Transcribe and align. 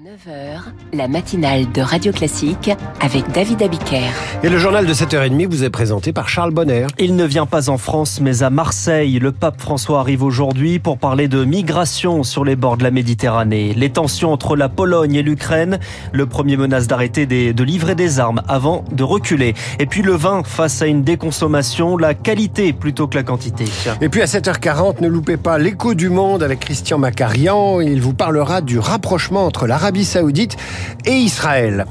9h, 0.00 0.62
la 0.94 1.08
matinale 1.08 1.70
de 1.72 1.82
Radio 1.82 2.10
Classique 2.10 2.70
avec 3.02 3.30
David 3.32 3.62
Abiker. 3.62 4.08
Et 4.42 4.48
le 4.48 4.56
journal 4.56 4.86
de 4.86 4.94
7h30 4.94 5.46
vous 5.46 5.62
est 5.62 5.68
présenté 5.68 6.14
par 6.14 6.30
Charles 6.30 6.52
Bonner. 6.52 6.86
Il 6.98 7.16
ne 7.16 7.24
vient 7.26 7.44
pas 7.44 7.68
en 7.68 7.76
France 7.76 8.18
mais 8.18 8.42
à 8.42 8.48
Marseille. 8.48 9.18
Le 9.18 9.30
pape 9.30 9.60
François 9.60 10.00
arrive 10.00 10.22
aujourd'hui 10.22 10.78
pour 10.78 10.96
parler 10.96 11.28
de 11.28 11.44
migration 11.44 12.22
sur 12.22 12.46
les 12.46 12.56
bords 12.56 12.78
de 12.78 12.82
la 12.82 12.90
Méditerranée. 12.90 13.74
Les 13.74 13.90
tensions 13.90 14.32
entre 14.32 14.56
la 14.56 14.70
Pologne 14.70 15.16
et 15.16 15.22
l'Ukraine. 15.22 15.78
Le 16.12 16.24
premier 16.24 16.56
menace 16.56 16.86
d'arrêter 16.86 17.26
de 17.26 17.62
livrer 17.62 17.94
des 17.94 18.20
armes 18.20 18.40
avant 18.48 18.86
de 18.92 19.02
reculer. 19.02 19.52
Et 19.80 19.84
puis 19.84 20.00
le 20.00 20.12
vin 20.12 20.44
face 20.44 20.80
à 20.80 20.86
une 20.86 21.02
déconsommation, 21.02 21.98
la 21.98 22.14
qualité 22.14 22.72
plutôt 22.72 23.06
que 23.06 23.16
la 23.16 23.22
quantité. 23.22 23.66
Et 24.00 24.08
puis 24.08 24.22
à 24.22 24.26
7h40, 24.26 25.02
ne 25.02 25.08
loupez 25.08 25.36
pas 25.36 25.58
l'écho 25.58 25.92
du 25.92 26.08
monde 26.08 26.42
avec 26.42 26.60
Christian 26.60 26.96
Macarian. 26.96 27.82
Il 27.82 28.00
vous 28.00 28.14
parlera 28.14 28.62
du 28.62 28.78
rapprochement 28.78 29.44
entre 29.44 29.66
l'Arabie 29.66 29.89
saoudite 30.04 30.56
et 31.04 31.16
Israël. 31.16 31.86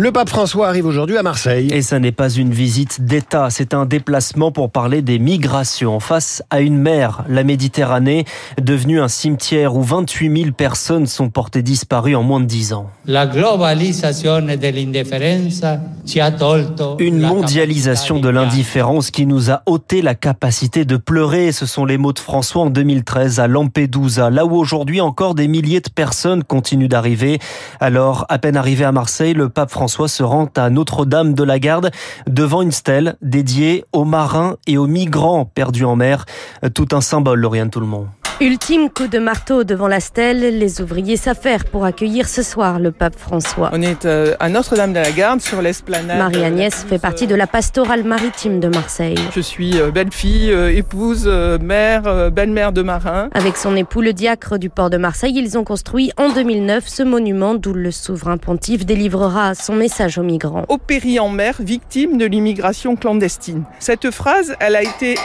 Le 0.00 0.12
pape 0.12 0.28
François 0.28 0.68
arrive 0.68 0.86
aujourd'hui 0.86 1.16
à 1.16 1.24
Marseille. 1.24 1.70
Et 1.72 1.82
ça 1.82 1.98
n'est 1.98 2.12
pas 2.12 2.30
une 2.30 2.52
visite 2.52 3.04
d'État, 3.04 3.50
c'est 3.50 3.74
un 3.74 3.84
déplacement 3.84 4.52
pour 4.52 4.70
parler 4.70 5.02
des 5.02 5.18
migrations. 5.18 5.98
Face 5.98 6.40
à 6.50 6.60
une 6.60 6.78
mer, 6.78 7.24
la 7.28 7.42
Méditerranée, 7.42 8.24
devenue 8.62 9.00
un 9.00 9.08
cimetière 9.08 9.74
où 9.74 9.82
28 9.82 10.42
000 10.42 10.52
personnes 10.52 11.08
sont 11.08 11.30
portées 11.30 11.62
disparues 11.62 12.14
en 12.14 12.22
moins 12.22 12.38
de 12.38 12.44
10 12.44 12.74
ans. 12.74 12.90
La 13.06 13.26
globalisation 13.26 14.40
de 14.40 14.46
Une 17.02 17.18
mondialisation 17.18 18.20
de 18.20 18.28
l'indifférence 18.28 19.10
qui 19.10 19.26
nous 19.26 19.50
a 19.50 19.62
ôté 19.66 20.00
la 20.00 20.14
capacité 20.14 20.84
de 20.84 20.96
pleurer. 20.96 21.50
Ce 21.50 21.66
sont 21.66 21.84
les 21.84 21.98
mots 21.98 22.12
de 22.12 22.20
François 22.20 22.62
en 22.62 22.70
2013 22.70 23.40
à 23.40 23.48
Lampedusa, 23.48 24.30
là 24.30 24.46
où 24.46 24.54
aujourd'hui 24.54 25.00
encore 25.00 25.34
des 25.34 25.48
milliers 25.48 25.80
de 25.80 25.90
personnes 25.90 26.44
continuent 26.44 26.86
d'arriver. 26.86 27.40
Alors, 27.80 28.26
à 28.28 28.38
peine 28.38 28.56
arrivé 28.56 28.84
à 28.84 28.92
Marseille, 28.92 29.34
le 29.34 29.48
pape 29.48 29.72
François 29.72 29.87
François 29.88 30.08
se 30.08 30.22
rend 30.22 30.50
à 30.54 30.68
Notre-Dame 30.68 31.32
de 31.32 31.42
la 31.42 31.58
Garde 31.58 31.90
devant 32.26 32.60
une 32.60 32.72
stèle 32.72 33.16
dédiée 33.22 33.86
aux 33.94 34.04
marins 34.04 34.56
et 34.66 34.76
aux 34.76 34.86
migrants 34.86 35.46
perdus 35.46 35.86
en 35.86 35.96
mer. 35.96 36.26
Tout 36.74 36.88
un 36.92 37.00
symbole, 37.00 37.40
Lauriane 37.40 37.70
Tout 37.70 37.80
le 37.80 37.86
monde. 37.86 38.08
Ultime 38.40 38.88
coup 38.88 39.08
de 39.08 39.18
marteau 39.18 39.64
devant 39.64 39.88
la 39.88 39.98
stèle, 39.98 40.56
les 40.60 40.80
ouvriers 40.80 41.16
s'affairent 41.16 41.64
pour 41.64 41.84
accueillir 41.84 42.28
ce 42.28 42.44
soir 42.44 42.78
le 42.78 42.92
pape 42.92 43.18
François. 43.18 43.68
On 43.72 43.82
est 43.82 44.04
euh, 44.04 44.36
à 44.38 44.48
Notre-Dame 44.48 44.92
de 44.92 45.00
la 45.00 45.10
Garde 45.10 45.40
sur 45.40 45.60
l'esplanade. 45.60 46.18
Marie-Agnès 46.18 46.84
fait 46.84 47.00
partie 47.00 47.26
de 47.26 47.34
la 47.34 47.48
pastorale 47.48 48.04
maritime 48.04 48.60
de 48.60 48.68
Marseille. 48.68 49.18
Je 49.34 49.40
suis 49.40 49.80
euh, 49.80 49.90
belle-fille, 49.90 50.52
euh, 50.52 50.72
épouse, 50.72 51.26
mère, 51.26 52.30
belle-mère 52.30 52.70
de 52.70 52.82
marin. 52.82 53.28
Avec 53.34 53.56
son 53.56 53.74
époux, 53.74 54.02
le 54.02 54.12
diacre 54.12 54.56
du 54.56 54.70
port 54.70 54.88
de 54.88 54.98
Marseille, 54.98 55.34
ils 55.34 55.58
ont 55.58 55.64
construit 55.64 56.12
en 56.16 56.28
2009 56.28 56.86
ce 56.86 57.02
monument 57.02 57.56
d'où 57.56 57.72
le 57.72 57.90
souverain 57.90 58.36
pontife 58.36 58.86
délivrera 58.86 59.56
son 59.56 59.74
message 59.74 60.16
aux 60.16 60.22
migrants. 60.22 60.64
Au 60.68 60.78
péri 60.78 61.18
en 61.18 61.28
mer, 61.28 61.56
victime 61.58 62.16
de 62.18 62.26
l'immigration 62.26 62.94
clandestine. 62.94 63.64
Cette 63.80 64.12
phrase, 64.12 64.54
elle 64.60 64.76
a 64.76 64.82
été 64.84 65.16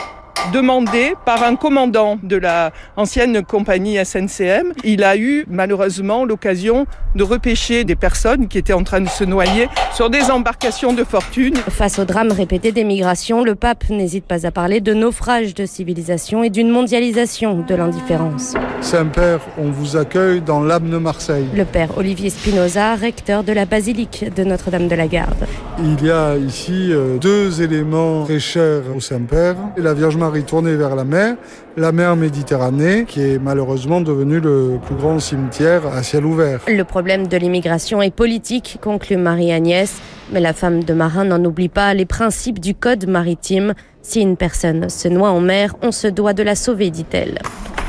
demandé 0.52 1.14
par 1.24 1.42
un 1.42 1.56
commandant 1.56 2.18
de 2.22 2.36
la 2.36 2.72
ancienne 2.96 3.42
compagnie 3.42 3.96
SNCM. 4.04 4.72
Il 4.84 5.04
a 5.04 5.16
eu 5.16 5.44
malheureusement 5.48 6.24
l'occasion 6.24 6.86
de 7.14 7.22
repêcher 7.22 7.84
des 7.84 7.96
personnes 7.96 8.48
qui 8.48 8.58
étaient 8.58 8.72
en 8.72 8.82
train 8.82 9.00
de 9.00 9.08
se 9.08 9.24
noyer 9.24 9.68
sur 9.94 10.10
des 10.10 10.30
embarcations 10.30 10.92
de 10.92 11.04
fortune. 11.04 11.54
Face 11.70 11.98
au 11.98 12.04
drame 12.04 12.32
répété 12.32 12.72
des 12.72 12.84
migrations, 12.84 13.44
le 13.44 13.54
pape 13.54 13.88
n'hésite 13.90 14.24
pas 14.24 14.46
à 14.46 14.50
parler 14.50 14.80
de 14.80 14.94
naufrage 14.94 15.54
de 15.54 15.66
civilisation 15.66 16.42
et 16.42 16.50
d'une 16.50 16.68
mondialisation 16.68 17.64
de 17.66 17.74
l'indifférence. 17.74 18.54
Saint-Père, 18.80 19.40
on 19.58 19.70
vous 19.70 19.96
accueille 19.96 20.40
dans 20.40 20.60
l'âme 20.60 20.90
de 20.90 20.98
Marseille. 20.98 21.46
Le 21.54 21.64
père 21.64 21.96
Olivier 21.96 22.30
Spinoza, 22.30 22.94
recteur 22.96 23.44
de 23.44 23.52
la 23.52 23.64
basilique 23.64 24.24
de 24.34 24.44
Notre-Dame 24.44 24.88
de 24.88 24.94
la 24.94 25.06
Garde. 25.06 25.46
Il 25.78 26.04
y 26.04 26.10
a 26.10 26.36
ici 26.36 26.92
euh, 26.92 27.18
deux 27.18 27.62
éléments 27.62 28.24
très 28.24 28.38
chers 28.38 28.82
au 28.94 29.00
Saint-Père. 29.00 29.56
La 29.76 29.94
Vierge 29.94 30.16
Marie 30.16 30.33
tournée 30.42 30.74
vers 30.74 30.96
la 30.96 31.04
mer, 31.04 31.36
la 31.76 31.92
mer 31.92 32.16
Méditerranée, 32.16 33.04
qui 33.06 33.20
est 33.22 33.38
malheureusement 33.38 34.00
devenue 34.00 34.40
le 34.40 34.78
plus 34.84 34.94
grand 34.94 35.18
cimetière 35.20 35.86
à 35.86 36.02
ciel 36.02 36.24
ouvert. 36.24 36.60
Le 36.68 36.82
problème 36.84 37.26
de 37.26 37.36
l'immigration 37.36 38.02
est 38.02 38.10
politique, 38.10 38.78
conclut 38.82 39.16
Marie-Agnès, 39.16 40.00
mais 40.32 40.40
la 40.40 40.52
femme 40.52 40.84
de 40.84 40.94
marin 40.94 41.24
n'en 41.24 41.44
oublie 41.44 41.68
pas 41.68 41.94
les 41.94 42.06
principes 42.06 42.58
du 42.58 42.74
code 42.74 43.06
maritime. 43.06 43.74
Si 44.02 44.20
une 44.20 44.36
personne 44.36 44.88
se 44.88 45.08
noie 45.08 45.30
en 45.30 45.40
mer, 45.40 45.74
on 45.82 45.92
se 45.92 46.08
doit 46.08 46.34
de 46.34 46.42
la 46.42 46.54
sauver, 46.54 46.90
dit-elle. 46.90 47.38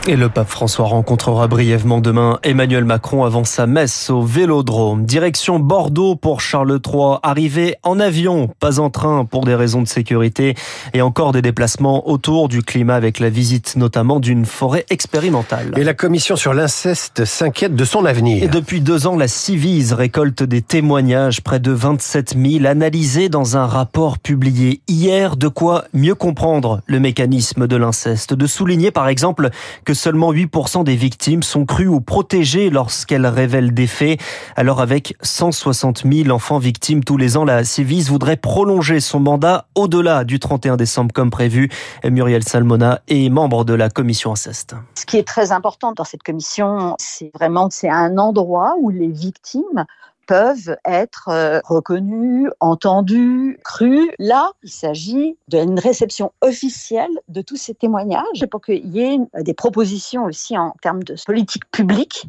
Et 0.07 0.15
le 0.15 0.29
pape 0.29 0.49
François 0.49 0.85
rencontrera 0.85 1.47
brièvement 1.47 1.99
demain 1.99 2.37
Emmanuel 2.43 2.85
Macron 2.85 3.23
avant 3.23 3.43
sa 3.43 3.65
messe 3.65 4.11
au 4.11 4.21
Vélodrome. 4.21 5.03
Direction 5.03 5.57
Bordeaux 5.57 6.15
pour 6.15 6.41
Charles 6.41 6.79
III. 6.85 7.17
Arrivé 7.23 7.77
en 7.81 7.99
avion, 7.99 8.51
pas 8.59 8.79
en 8.79 8.91
train 8.91 9.25
pour 9.25 9.45
des 9.45 9.55
raisons 9.55 9.81
de 9.81 9.87
sécurité. 9.87 10.53
Et 10.93 11.01
encore 11.01 11.31
des 11.31 11.41
déplacements 11.41 12.07
autour 12.07 12.49
du 12.49 12.61
climat 12.61 12.93
avec 12.93 13.19
la 13.19 13.31
visite 13.31 13.77
notamment 13.77 14.19
d'une 14.19 14.45
forêt 14.45 14.85
expérimentale. 14.91 15.71
Et 15.75 15.83
la 15.83 15.95
commission 15.95 16.35
sur 16.35 16.53
l'inceste 16.53 17.25
s'inquiète 17.25 17.75
de 17.75 17.83
son 17.83 18.05
avenir. 18.05 18.43
Et 18.43 18.47
depuis 18.47 18.81
deux 18.81 19.07
ans, 19.07 19.17
la 19.17 19.27
Civise 19.27 19.91
récolte 19.91 20.43
des 20.43 20.61
témoignages, 20.61 21.41
près 21.41 21.59
de 21.59 21.71
27 21.71 22.35
000, 22.39 22.65
analysés 22.67 23.27
dans 23.27 23.57
un 23.57 23.65
rapport 23.65 24.19
publié 24.19 24.81
hier. 24.87 25.35
De 25.35 25.47
quoi 25.47 25.85
mieux 25.93 26.13
comprendre 26.13 26.81
le 26.85 26.99
mécanisme 26.99 27.65
de 27.65 27.75
l'inceste. 27.75 28.35
De 28.35 28.45
souligner 28.45 28.91
par 28.91 29.07
exemple 29.07 29.49
que 29.83 29.94
seulement 29.95 30.31
8% 30.31 30.83
des 30.83 30.95
victimes 30.95 31.41
sont 31.41 31.65
crues 31.65 31.87
ou 31.87 32.01
protégées 32.01 32.69
lorsqu'elles 32.69 33.25
révèlent 33.25 33.73
des 33.73 33.87
faits. 33.87 34.19
Alors 34.55 34.81
avec 34.81 35.15
160 35.21 36.03
000 36.11 36.29
enfants 36.29 36.59
victimes 36.59 37.03
tous 37.03 37.17
les 37.17 37.37
ans, 37.37 37.45
la 37.45 37.63
Civis 37.63 38.03
voudrait 38.03 38.37
prolonger 38.37 38.99
son 38.99 39.19
mandat 39.19 39.67
au-delà 39.73 40.23
du 40.23 40.39
31 40.39 40.77
décembre 40.77 41.13
comme 41.13 41.31
prévu. 41.31 41.69
Muriel 42.03 42.43
Salmona 42.43 43.01
est 43.07 43.29
membre 43.29 43.65
de 43.65 43.73
la 43.73 43.89
commission 43.89 44.31
inceste. 44.31 44.75
Ce 44.95 45.05
qui 45.05 45.17
est 45.17 45.27
très 45.27 45.51
important 45.51 45.93
dans 45.93 46.03
cette 46.03 46.23
commission, 46.23 46.95
c'est 46.99 47.31
vraiment 47.33 47.69
c'est 47.71 47.89
un 47.89 48.17
endroit 48.17 48.75
où 48.79 48.89
les 48.89 49.07
victimes 49.07 49.85
peuvent 50.25 50.75
être 50.85 51.29
euh, 51.29 51.59
reconnus, 51.65 52.49
entendus, 52.59 53.59
crus. 53.63 54.09
Là, 54.19 54.51
il 54.63 54.69
s'agit 54.69 55.37
d'une 55.47 55.79
réception 55.79 56.31
officielle 56.41 57.11
de 57.27 57.41
tous 57.41 57.57
ces 57.57 57.73
témoignages 57.73 58.45
pour 58.51 58.61
qu'il 58.61 58.87
y 58.87 59.01
ait 59.01 59.19
des 59.41 59.53
propositions 59.53 60.25
aussi 60.25 60.57
en 60.57 60.73
termes 60.81 61.03
de 61.03 61.15
politique 61.25 61.69
publique 61.71 62.27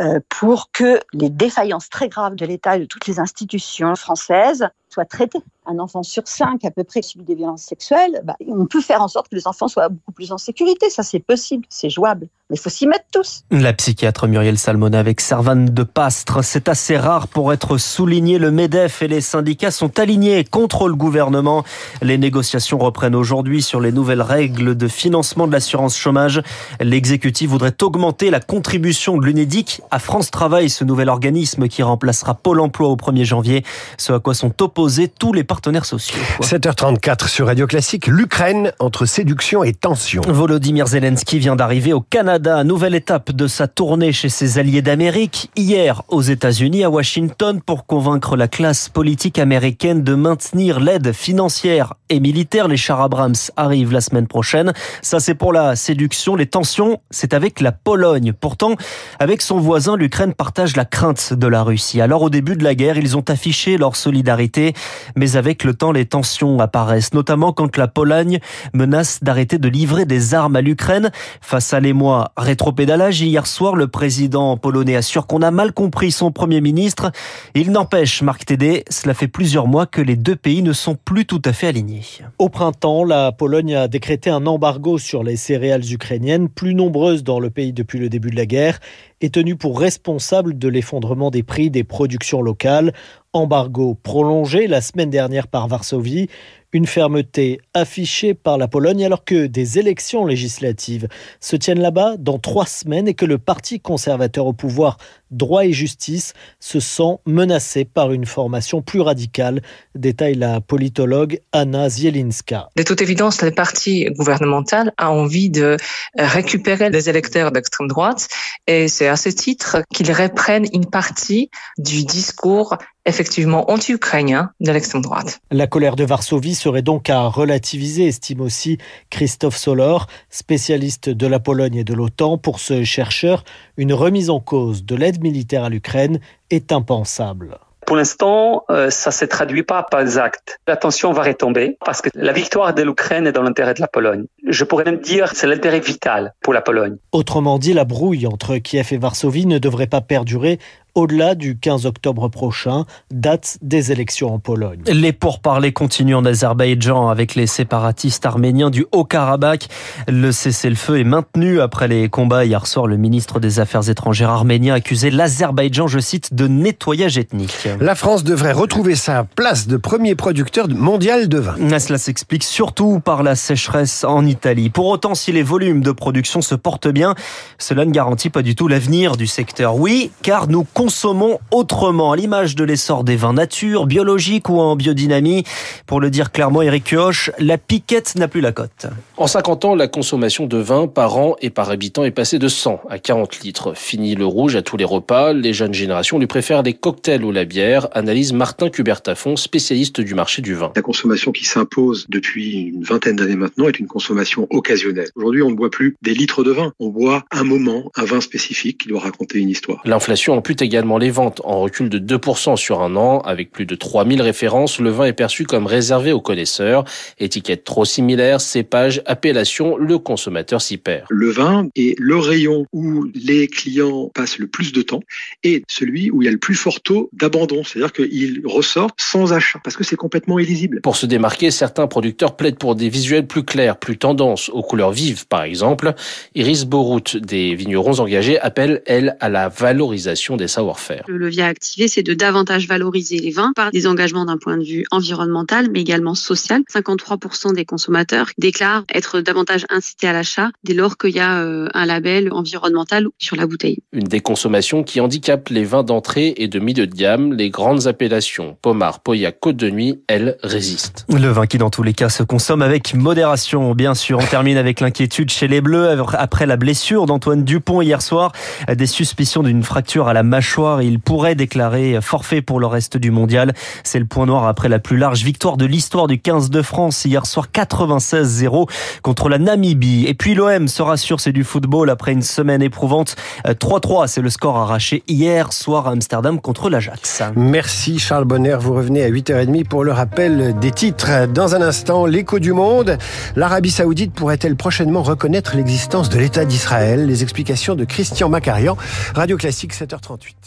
euh, 0.00 0.18
pour 0.28 0.72
que 0.72 0.98
les 1.12 1.30
défaillances 1.30 1.88
très 1.88 2.08
graves 2.08 2.34
de 2.34 2.44
l'État 2.44 2.76
et 2.76 2.80
de 2.80 2.84
toutes 2.84 3.06
les 3.06 3.20
institutions 3.20 3.94
françaises 3.94 4.68
soient 4.88 5.04
traitées 5.04 5.42
un 5.66 5.78
enfant 5.78 6.02
sur 6.02 6.26
cinq 6.26 6.64
à 6.64 6.70
peu 6.70 6.84
près 6.84 7.02
subit 7.02 7.24
des 7.24 7.34
violences 7.34 7.62
sexuelles, 7.62 8.20
bah, 8.24 8.36
on 8.46 8.66
peut 8.66 8.80
faire 8.80 9.02
en 9.02 9.08
sorte 9.08 9.28
que 9.28 9.36
les 9.36 9.46
enfants 9.46 9.68
soient 9.68 9.88
beaucoup 9.88 10.12
plus 10.12 10.32
en 10.32 10.38
sécurité. 10.38 10.90
Ça, 10.90 11.02
c'est 11.02 11.20
possible, 11.20 11.64
c'est 11.68 11.90
jouable. 11.90 12.28
Mais 12.50 12.56
il 12.56 12.60
faut 12.60 12.68
s'y 12.68 12.86
mettre 12.86 13.06
tous. 13.10 13.42
La 13.50 13.72
psychiatre 13.72 14.26
Muriel 14.26 14.58
Salmona 14.58 14.98
avec 14.98 15.22
Servane 15.22 15.66
de 15.66 15.82
Pastre. 15.82 16.44
C'est 16.44 16.68
assez 16.68 16.98
rare 16.98 17.26
pour 17.26 17.54
être 17.54 17.78
souligné. 17.78 18.38
Le 18.38 18.50
MEDEF 18.50 19.00
et 19.00 19.08
les 19.08 19.22
syndicats 19.22 19.70
sont 19.70 19.98
alignés 19.98 20.44
contre 20.44 20.88
le 20.88 20.94
gouvernement. 20.94 21.64
Les 22.02 22.18
négociations 22.18 22.78
reprennent 22.78 23.14
aujourd'hui 23.14 23.62
sur 23.62 23.80
les 23.80 23.92
nouvelles 23.92 24.20
règles 24.20 24.76
de 24.76 24.88
financement 24.88 25.46
de 25.46 25.52
l'assurance 25.52 25.96
chômage. 25.96 26.42
L'exécutif 26.80 27.48
voudrait 27.48 27.82
augmenter 27.82 28.30
la 28.30 28.40
contribution 28.40 29.16
de 29.16 29.24
l'UNEDIC 29.24 29.80
à 29.90 29.98
France 29.98 30.30
Travail, 30.30 30.68
ce 30.68 30.84
nouvel 30.84 31.08
organisme 31.08 31.68
qui 31.68 31.82
remplacera 31.82 32.34
Pôle 32.34 32.60
emploi 32.60 32.88
au 32.88 32.96
1er 32.96 33.24
janvier. 33.24 33.64
Ce 33.96 34.12
à 34.12 34.20
quoi 34.20 34.34
sont 34.34 34.62
opposés 34.62 35.08
tous 35.08 35.32
les 35.32 35.44
partenaires 35.54 35.84
sociaux. 35.84 36.18
7h34 36.40 37.28
sur 37.28 37.46
Radio 37.46 37.68
Classique, 37.68 38.08
l'Ukraine 38.08 38.72
entre 38.80 39.06
séduction 39.06 39.62
et 39.62 39.72
tension. 39.72 40.20
Volodymyr 40.26 40.88
Zelensky 40.88 41.38
vient 41.38 41.54
d'arriver 41.54 41.92
au 41.92 42.00
Canada, 42.00 42.64
nouvelle 42.64 42.96
étape 42.96 43.30
de 43.30 43.46
sa 43.46 43.68
tournée 43.68 44.12
chez 44.12 44.30
ses 44.30 44.58
alliés 44.58 44.82
d'Amérique, 44.82 45.52
hier 45.54 46.02
aux 46.08 46.22
États-Unis, 46.22 46.82
à 46.82 46.90
Washington, 46.90 47.60
pour 47.64 47.86
convaincre 47.86 48.36
la 48.36 48.48
classe 48.48 48.88
politique 48.88 49.38
américaine 49.38 50.02
de 50.02 50.16
maintenir 50.16 50.80
l'aide 50.80 51.12
financière 51.12 51.94
et 52.08 52.18
militaire. 52.18 52.66
Les 52.66 52.76
chars 52.76 53.00
Abrams 53.00 53.36
arrivent 53.56 53.92
la 53.92 54.00
semaine 54.00 54.26
prochaine. 54.26 54.72
Ça, 55.02 55.20
c'est 55.20 55.36
pour 55.36 55.52
la 55.52 55.76
séduction. 55.76 56.34
Les 56.34 56.46
tensions, 56.46 57.00
c'est 57.12 57.32
avec 57.32 57.60
la 57.60 57.70
Pologne. 57.70 58.32
Pourtant, 58.32 58.74
avec 59.20 59.40
son 59.40 59.60
voisin, 59.60 59.96
l'Ukraine 59.96 60.34
partage 60.34 60.74
la 60.74 60.84
crainte 60.84 61.32
de 61.32 61.46
la 61.46 61.62
Russie. 61.62 62.00
Alors, 62.00 62.22
au 62.22 62.30
début 62.30 62.56
de 62.56 62.64
la 62.64 62.74
guerre, 62.74 62.98
ils 62.98 63.16
ont 63.16 63.24
affiché 63.28 63.78
leur 63.78 63.94
solidarité, 63.94 64.74
mais 65.14 65.36
avec 65.36 65.43
avec 65.44 65.62
le 65.62 65.74
temps, 65.74 65.92
les 65.92 66.06
tensions 66.06 66.58
apparaissent, 66.58 67.12
notamment 67.12 67.52
quand 67.52 67.76
la 67.76 67.86
Pologne 67.86 68.38
menace 68.72 69.22
d'arrêter 69.22 69.58
de 69.58 69.68
livrer 69.68 70.06
des 70.06 70.32
armes 70.32 70.56
à 70.56 70.62
l'Ukraine. 70.62 71.10
Face 71.42 71.74
à 71.74 71.80
l'émoi 71.80 72.32
rétropédalage, 72.38 73.20
hier 73.20 73.46
soir, 73.46 73.76
le 73.76 73.86
président 73.86 74.56
polonais 74.56 74.96
assure 74.96 75.26
qu'on 75.26 75.42
a 75.42 75.50
mal 75.50 75.72
compris 75.72 76.12
son 76.12 76.32
premier 76.32 76.62
ministre. 76.62 77.12
Il 77.54 77.72
n'empêche, 77.72 78.22
Marc 78.22 78.46
Tédé, 78.46 78.84
cela 78.88 79.12
fait 79.12 79.28
plusieurs 79.28 79.66
mois 79.66 79.84
que 79.84 80.00
les 80.00 80.16
deux 80.16 80.34
pays 80.34 80.62
ne 80.62 80.72
sont 80.72 80.94
plus 80.94 81.26
tout 81.26 81.42
à 81.44 81.52
fait 81.52 81.66
alignés. 81.66 82.00
Au 82.38 82.48
printemps, 82.48 83.04
la 83.04 83.30
Pologne 83.30 83.74
a 83.74 83.86
décrété 83.86 84.30
un 84.30 84.46
embargo 84.46 84.96
sur 84.96 85.22
les 85.24 85.36
céréales 85.36 85.92
ukrainiennes, 85.92 86.48
plus 86.48 86.74
nombreuses 86.74 87.22
dans 87.22 87.38
le 87.38 87.50
pays 87.50 87.74
depuis 87.74 87.98
le 87.98 88.08
début 88.08 88.30
de 88.30 88.36
la 88.36 88.46
guerre, 88.46 88.80
est 89.24 89.34
tenu 89.34 89.56
pour 89.56 89.80
responsable 89.80 90.58
de 90.58 90.68
l'effondrement 90.68 91.30
des 91.30 91.42
prix 91.42 91.70
des 91.70 91.84
productions 91.84 92.42
locales. 92.42 92.92
Embargo 93.32 93.94
prolongé 94.00 94.66
la 94.66 94.80
semaine 94.80 95.10
dernière 95.10 95.48
par 95.48 95.66
Varsovie, 95.66 96.28
une 96.74 96.86
fermeté 96.86 97.60
affichée 97.72 98.34
par 98.34 98.58
la 98.58 98.68
Pologne 98.68 99.06
alors 99.06 99.24
que 99.24 99.46
des 99.46 99.78
élections 99.78 100.26
législatives 100.26 101.08
se 101.40 101.54
tiennent 101.54 101.80
là-bas 101.80 102.16
dans 102.18 102.38
trois 102.38 102.66
semaines 102.66 103.06
et 103.06 103.14
que 103.14 103.24
le 103.24 103.38
parti 103.38 103.78
conservateur 103.80 104.44
au 104.44 104.52
pouvoir 104.52 104.98
droit 105.30 105.64
et 105.64 105.72
justice 105.72 106.32
se 106.60 106.80
sent 106.80 107.18
menacé 107.26 107.84
par 107.84 108.12
une 108.12 108.26
formation 108.26 108.82
plus 108.82 109.00
radicale, 109.00 109.62
détaille 109.94 110.34
la 110.34 110.60
politologue 110.60 111.40
Anna 111.52 111.88
Zielinska. 111.88 112.68
De 112.76 112.82
toute 112.82 113.02
évidence, 113.02 113.42
le 113.42 113.52
parti 113.52 114.06
gouvernemental 114.06 114.92
a 114.96 115.10
envie 115.10 115.50
de 115.50 115.76
récupérer 116.18 116.90
les 116.90 117.08
électeurs 117.08 117.52
d'extrême 117.52 117.88
droite 117.88 118.28
et 118.66 118.88
c'est 118.88 119.08
à 119.08 119.16
ce 119.16 119.28
titre 119.28 119.82
qu'ils 119.94 120.12
reprennent 120.12 120.66
une 120.72 120.86
partie 120.86 121.50
du 121.78 122.04
discours 122.04 122.76
effectivement 123.06 123.70
anti-ukrainien 123.70 124.50
de 124.60 124.72
l'extrême 124.72 125.02
droite. 125.02 125.40
La 125.50 125.66
colère 125.66 125.96
de 125.96 126.04
Varsovie 126.04 126.54
serait 126.54 126.82
donc 126.82 127.10
à 127.10 127.22
relativiser, 127.26 128.06
estime 128.06 128.40
aussi 128.40 128.78
Christophe 129.10 129.56
Solor, 129.56 130.06
spécialiste 130.30 131.08
de 131.08 131.26
la 131.26 131.40
Pologne 131.40 131.76
et 131.76 131.84
de 131.84 131.94
l'OTAN. 131.94 132.38
Pour 132.38 132.60
ce 132.60 132.84
chercheur, 132.84 133.44
une 133.76 133.92
remise 133.92 134.30
en 134.30 134.40
cause 134.40 134.84
de 134.84 134.94
l'aide 134.94 135.22
militaire 135.22 135.64
à 135.64 135.68
l'Ukraine 135.68 136.20
est 136.50 136.72
impensable. 136.72 137.58
Pour 137.86 137.96
l'instant, 137.96 138.64
euh, 138.70 138.88
ça 138.88 139.10
ne 139.10 139.14
se 139.14 139.24
traduit 139.26 139.62
pas 139.62 139.82
par 139.82 140.02
des 140.04 140.16
actes. 140.16 140.58
La 140.66 140.76
tension 140.76 141.12
va 141.12 141.22
retomber 141.22 141.76
parce 141.84 142.00
que 142.00 142.08
la 142.14 142.32
victoire 142.32 142.72
de 142.72 142.82
l'Ukraine 142.82 143.26
est 143.26 143.32
dans 143.32 143.42
l'intérêt 143.42 143.74
de 143.74 143.80
la 143.80 143.88
Pologne. 143.88 144.24
Je 144.46 144.64
pourrais 144.64 144.84
même 144.84 145.00
dire 145.00 145.30
que 145.30 145.36
c'est 145.36 145.46
l'intérêt 145.46 145.80
vital 145.80 146.34
pour 146.40 146.54
la 146.54 146.62
Pologne. 146.62 146.96
Autrement 147.12 147.58
dit, 147.58 147.74
la 147.74 147.84
brouille 147.84 148.26
entre 148.26 148.56
Kiev 148.56 148.88
et 148.92 148.96
Varsovie 148.96 149.46
ne 149.46 149.58
devrait 149.58 149.86
pas 149.86 150.00
perdurer 150.00 150.58
au-delà 150.94 151.34
du 151.34 151.58
15 151.58 151.86
octobre 151.86 152.28
prochain, 152.28 152.84
date 153.10 153.58
des 153.62 153.92
élections 153.92 154.32
en 154.32 154.38
Pologne. 154.38 154.82
Les 154.86 155.12
pourparlers 155.12 155.72
continuent 155.72 156.16
en 156.16 156.24
Azerbaïdjan 156.24 157.08
avec 157.08 157.34
les 157.34 157.46
séparatistes 157.46 158.24
arméniens 158.26 158.70
du 158.70 158.86
Haut-Karabakh. 158.92 159.68
Le 160.08 160.32
cessez-le-feu 160.32 161.00
est 161.00 161.04
maintenu 161.04 161.60
après 161.60 161.88
les 161.88 162.08
combats. 162.08 162.44
Hier 162.44 162.66
soir, 162.66 162.86
le 162.86 162.96
ministre 162.96 163.40
des 163.40 163.60
Affaires 163.60 163.88
étrangères 163.88 164.30
arménien 164.30 164.74
accusait 164.74 165.10
l'Azerbaïdjan, 165.10 165.86
je 165.86 165.98
cite, 165.98 166.34
de 166.34 166.46
nettoyage 166.46 167.18
ethnique. 167.18 167.68
La 167.80 167.94
France 167.94 168.24
devrait 168.24 168.52
retrouver 168.52 168.94
sa 168.94 169.24
place 169.24 169.66
de 169.66 169.76
premier 169.76 170.14
producteur 170.14 170.68
mondial 170.68 171.28
de 171.28 171.38
vin. 171.38 171.56
Cela 171.78 171.98
s'explique 171.98 172.44
surtout 172.44 173.00
par 173.00 173.22
la 173.22 173.34
sécheresse 173.34 174.04
en 174.04 174.24
Italie. 174.24 174.70
Pour 174.70 174.86
autant, 174.86 175.14
si 175.14 175.32
les 175.32 175.42
volumes 175.42 175.82
de 175.82 175.90
production 175.90 176.40
se 176.40 176.54
portent 176.54 176.88
bien, 176.88 177.14
cela 177.58 177.84
ne 177.84 177.90
garantit 177.90 178.30
pas 178.30 178.42
du 178.42 178.54
tout 178.54 178.68
l'avenir 178.68 179.16
du 179.16 179.26
secteur. 179.26 179.76
Oui, 179.76 180.10
car 180.22 180.48
nous 180.48 180.64
consommons 180.84 181.38
autrement, 181.50 182.12
à 182.12 182.16
l'image 182.16 182.56
de 182.56 182.62
l'essor 182.62 183.04
des 183.04 183.16
vins 183.16 183.32
nature, 183.32 183.86
biologiques 183.86 184.50
ou 184.50 184.60
en 184.60 184.76
biodynamie. 184.76 185.44
Pour 185.86 185.98
le 185.98 186.10
dire 186.10 186.30
clairement, 186.30 186.60
Eric 186.60 186.84
Kioch, 186.84 187.30
la 187.38 187.56
piquette 187.56 188.16
n'a 188.16 188.28
plus 188.28 188.42
la 188.42 188.52
cote. 188.52 188.84
En 189.16 189.26
50 189.26 189.64
ans, 189.64 189.74
la 189.74 189.88
consommation 189.88 190.44
de 190.44 190.58
vin 190.58 190.86
par 190.86 191.16
an 191.16 191.36
et 191.40 191.48
par 191.48 191.70
habitant 191.70 192.04
est 192.04 192.10
passée 192.10 192.38
de 192.38 192.48
100 192.48 192.82
à 192.90 192.98
40 192.98 193.40
litres. 193.40 193.74
Fini 193.74 194.14
le 194.14 194.26
rouge 194.26 194.56
à 194.56 194.60
tous 194.62 194.76
les 194.76 194.84
repas, 194.84 195.32
les 195.32 195.54
jeunes 195.54 195.72
générations 195.72 196.18
lui 196.18 196.26
préfèrent 196.26 196.62
les 196.62 196.74
cocktails 196.74 197.24
ou 197.24 197.32
la 197.32 197.46
bière, 197.46 197.88
analyse 197.92 198.34
Martin 198.34 198.68
Cubertafon, 198.68 199.36
spécialiste 199.36 200.02
du 200.02 200.14
marché 200.14 200.42
du 200.42 200.52
vin. 200.52 200.70
La 200.76 200.82
consommation 200.82 201.32
qui 201.32 201.46
s'impose 201.46 202.04
depuis 202.10 202.72
une 202.74 202.84
vingtaine 202.84 203.16
d'années 203.16 203.36
maintenant 203.36 203.68
est 203.68 203.78
une 203.78 203.86
consommation 203.86 204.46
occasionnelle. 204.50 205.08
Aujourd'hui, 205.16 205.40
on 205.40 205.50
ne 205.50 205.56
boit 205.56 205.70
plus 205.70 205.96
des 206.02 206.12
litres 206.12 206.44
de 206.44 206.50
vin, 206.50 206.74
on 206.78 206.88
boit 206.88 207.24
un 207.30 207.44
moment, 207.44 207.90
un 207.96 208.04
vin 208.04 208.20
spécifique 208.20 208.82
qui 208.82 208.88
doit 208.88 209.00
raconter 209.00 209.38
une 209.38 209.48
histoire. 209.48 209.80
L'inflation 209.86 210.34
ampute 210.34 210.60
également 210.60 210.73
également 210.74 210.98
les 210.98 211.10
ventes 211.10 211.40
en 211.44 211.60
recul 211.60 211.88
de 211.88 212.00
2% 212.00 212.56
sur 212.56 212.82
un 212.82 212.96
an. 212.96 213.20
Avec 213.20 213.52
plus 213.52 213.64
de 213.64 213.76
3000 213.76 214.20
références, 214.20 214.80
le 214.80 214.90
vin 214.90 215.04
est 215.04 215.12
perçu 215.12 215.44
comme 215.44 215.66
réservé 215.66 216.10
aux 216.10 216.20
connaisseurs. 216.20 216.84
Étiquette 217.20 217.62
trop 217.62 217.84
similaire, 217.84 218.40
cépage, 218.40 219.00
appellation, 219.06 219.76
le 219.76 219.98
consommateur 219.98 220.60
s'y 220.60 220.76
perd. 220.76 221.04
Le 221.10 221.30
vin 221.30 221.68
est 221.76 221.94
le 222.00 222.16
rayon 222.16 222.66
où 222.72 223.04
les 223.14 223.46
clients 223.46 224.10
passent 224.14 224.38
le 224.38 224.48
plus 224.48 224.72
de 224.72 224.82
temps 224.82 224.98
et 225.44 225.62
celui 225.68 226.10
où 226.10 226.22
il 226.22 226.24
y 226.24 226.28
a 226.28 226.32
le 226.32 226.38
plus 226.38 226.56
fort 226.56 226.80
taux 226.80 227.08
d'abandon. 227.12 227.62
C'est-à-dire 227.62 227.92
qu'ils 227.92 228.42
ressortent 228.44 229.00
sans 229.00 229.32
achat 229.32 229.60
parce 229.62 229.76
que 229.76 229.84
c'est 229.84 229.94
complètement 229.94 230.40
illisible. 230.40 230.80
Pour 230.80 230.96
se 230.96 231.06
démarquer, 231.06 231.52
certains 231.52 231.86
producteurs 231.86 232.34
plaident 232.34 232.58
pour 232.58 232.74
des 232.74 232.88
visuels 232.88 233.28
plus 233.28 233.44
clairs, 233.44 233.76
plus 233.76 233.96
tendance, 233.96 234.48
aux 234.48 234.62
couleurs 234.62 234.90
vives 234.90 235.28
par 235.28 235.44
exemple. 235.44 235.94
Iris 236.34 236.64
Borout 236.64 237.16
des 237.16 237.54
vignerons 237.54 238.00
engagés 238.00 238.40
appelle, 238.40 238.82
elle, 238.86 239.16
à 239.20 239.28
la 239.28 239.48
valorisation 239.48 240.36
des 240.36 240.48
savoirs 240.48 240.63
le 241.06 241.16
levier 241.16 241.42
à 241.42 241.46
activer, 241.46 241.88
c'est 241.88 242.02
de 242.02 242.14
davantage 242.14 242.68
valoriser 242.68 243.18
les 243.18 243.30
vins 243.30 243.52
par 243.54 243.70
des 243.70 243.86
engagements 243.86 244.24
d'un 244.24 244.38
point 244.38 244.56
de 244.56 244.64
vue 244.64 244.84
environnemental, 244.90 245.68
mais 245.70 245.80
également 245.80 246.14
social. 246.14 246.62
53% 246.72 247.54
des 247.54 247.64
consommateurs 247.64 248.30
déclarent 248.38 248.84
être 248.92 249.20
davantage 249.20 249.66
incités 249.70 250.08
à 250.08 250.12
l'achat 250.12 250.50
dès 250.64 250.74
lors 250.74 250.96
qu'il 250.96 251.10
y 251.10 251.20
a 251.20 251.40
euh, 251.40 251.68
un 251.74 251.86
label 251.86 252.32
environnemental 252.32 253.06
sur 253.18 253.36
la 253.36 253.46
bouteille. 253.46 253.78
Une 253.92 254.04
déconsommation 254.04 254.82
qui 254.82 255.00
handicape 255.00 255.48
les 255.48 255.64
vins 255.64 255.82
d'entrée 255.82 256.34
et 256.36 256.48
de 256.48 256.58
milieu 256.58 256.86
de 256.86 256.94
gamme. 256.94 257.34
Les 257.34 257.50
grandes 257.50 257.86
appellations 257.86 258.56
Pomard, 258.62 259.00
Pauillac, 259.00 259.38
Côte 259.40 259.56
de 259.56 259.70
Nuit, 259.70 260.00
elles 260.08 260.36
résistent. 260.42 261.06
Le 261.08 261.28
vin 261.28 261.46
qui, 261.46 261.58
dans 261.58 261.70
tous 261.70 261.82
les 261.82 261.92
cas, 261.92 262.08
se 262.08 262.22
consomme 262.22 262.62
avec 262.62 262.94
modération, 262.94 263.74
bien 263.74 263.94
sûr. 263.94 264.18
On 264.18 264.26
termine 264.26 264.56
avec 264.56 264.80
l'inquiétude 264.80 265.30
chez 265.30 265.48
les 265.48 265.60
Bleus 265.60 266.02
après 266.14 266.46
la 266.46 266.56
blessure 266.56 267.06
d'Antoine 267.06 267.44
Dupont 267.44 267.82
hier 267.82 268.02
soir. 268.02 268.32
Des 268.68 268.86
suspicions 268.86 269.42
d'une 269.42 269.62
fracture 269.62 270.08
à 270.08 270.12
la 270.12 270.22
mâchoire 270.22 270.53
il 270.82 271.00
pourrait 271.00 271.34
déclarer 271.34 271.98
forfait 272.00 272.42
pour 272.42 272.60
le 272.60 272.66
reste 272.66 272.96
du 272.96 273.10
mondial. 273.10 273.52
C'est 273.82 273.98
le 273.98 274.04
point 274.04 274.26
noir 274.26 274.46
après 274.46 274.68
la 274.68 274.78
plus 274.78 274.96
large 274.96 275.22
victoire 275.22 275.56
de 275.56 275.66
l'histoire 275.66 276.06
du 276.06 276.20
15 276.20 276.50
de 276.50 276.62
France 276.62 277.04
hier 277.04 277.26
soir 277.26 277.48
96-0 277.52 278.68
contre 279.02 279.28
la 279.28 279.38
Namibie. 279.38 280.06
Et 280.06 280.14
puis 280.14 280.34
l'OM 280.34 280.68
se 280.68 280.82
rassure, 280.82 281.20
c'est 281.20 281.32
du 281.32 281.44
football 281.44 281.90
après 281.90 282.12
une 282.12 282.22
semaine 282.22 282.62
éprouvante. 282.62 283.16
3-3, 283.44 284.06
c'est 284.06 284.20
le 284.20 284.30
score 284.30 284.56
arraché 284.56 285.02
hier 285.08 285.52
soir 285.52 285.88
à 285.88 285.90
Amsterdam 285.90 286.40
contre 286.40 286.70
l'Ajax. 286.70 287.22
Merci 287.36 287.98
Charles 287.98 288.24
Bonner, 288.24 288.56
vous 288.60 288.74
revenez 288.74 289.02
à 289.02 289.10
8h30 289.10 289.64
pour 289.64 289.84
le 289.84 289.92
rappel 289.92 290.54
des 290.60 290.70
titres. 290.70 291.26
Dans 291.26 291.54
un 291.54 291.62
instant, 291.62 292.06
l'écho 292.06 292.38
du 292.38 292.52
monde. 292.52 292.98
L'Arabie 293.36 293.70
Saoudite 293.70 294.12
pourrait-elle 294.12 294.56
prochainement 294.56 295.02
reconnaître 295.02 295.56
l'existence 295.56 296.08
de 296.08 296.18
l'État 296.18 296.44
d'Israël? 296.44 297.06
Les 297.06 297.22
explications 297.22 297.74
de 297.74 297.84
Christian 297.84 298.28
Macarian, 298.28 298.76
Radio 299.14 299.36
Classique 299.36 299.74
7h38. 299.74 300.43